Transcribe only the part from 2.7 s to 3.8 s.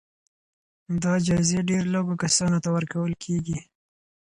ورکول کېږي.